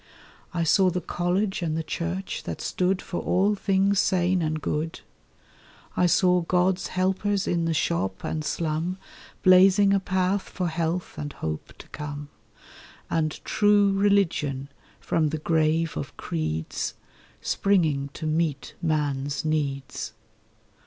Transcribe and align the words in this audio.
I 0.51 0.63
saw 0.63 0.89
the 0.89 0.99
college 0.99 1.61
and 1.61 1.77
the 1.77 1.83
church 1.83 2.41
that 2.45 2.59
stood 2.59 3.03
For 3.03 3.19
all 3.21 3.53
things 3.53 3.99
sane 3.99 4.41
and 4.41 4.59
good. 4.59 5.01
I 5.95 6.07
saw 6.07 6.41
God's 6.41 6.87
helpers 6.87 7.47
in 7.47 7.65
the 7.65 7.73
shop 7.75 8.23
and 8.23 8.43
slum 8.43 8.97
Blazing 9.43 9.93
a 9.93 9.99
path 9.99 10.41
for 10.41 10.69
health 10.69 11.19
and 11.19 11.33
hope 11.33 11.73
to 11.77 11.87
come, 11.89 12.29
And 13.11 13.39
True 13.45 13.93
Religion, 13.93 14.69
from 14.99 15.27
the 15.29 15.37
grave 15.37 15.95
of 15.95 16.17
creeds, 16.17 16.95
Springing 17.39 18.09
to 18.15 18.25
meet 18.25 18.73
man's 18.81 19.45
needs. 19.45 20.13